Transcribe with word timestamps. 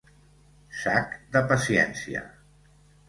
Sac 0.83 1.13
de 1.37 1.43
paciència. 1.53 2.25